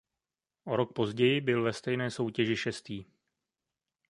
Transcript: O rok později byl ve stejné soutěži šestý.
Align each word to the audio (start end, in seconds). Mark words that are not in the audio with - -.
O 0.65 0.75
rok 0.75 0.93
později 0.93 1.41
byl 1.41 1.63
ve 1.63 1.73
stejné 1.73 2.11
soutěži 2.11 2.55
šestý. 2.57 3.05